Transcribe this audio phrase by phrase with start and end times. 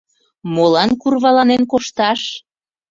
[0.53, 2.21] Молан курваланен кошташ?